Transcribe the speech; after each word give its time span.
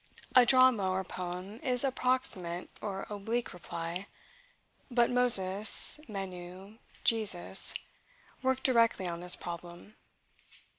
A 0.35 0.47
drama 0.47 0.89
or 0.89 1.03
poem 1.03 1.59
is 1.59 1.83
a 1.83 1.91
proximate 1.91 2.71
or 2.81 3.05
oblique 3.11 3.53
reply; 3.53 4.07
but 4.89 5.11
Moses, 5.11 5.99
Menu, 6.07 6.79
Jesus, 7.03 7.75
work 8.41 8.63
directly 8.63 9.05
on 9.07 9.19
this 9.19 9.35
problem. 9.35 9.97